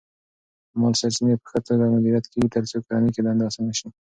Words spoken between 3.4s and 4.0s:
اسانه شي.